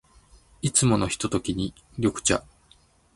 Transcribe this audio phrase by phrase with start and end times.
[0.63, 2.43] いつものひとときに、緑茶。